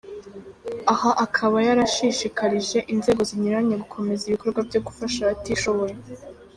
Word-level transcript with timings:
Aha 0.93 1.11
akaba 1.25 1.57
yarashishikarije 1.67 2.77
inzego 2.93 3.21
zinyuranye 3.29 3.75
gukomeza 3.83 4.23
ibikorwa 4.25 4.59
byo 4.67 4.79
gufasha 4.85 5.19
abatishoboye. 5.23 5.95